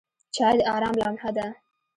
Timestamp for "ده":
1.37-1.47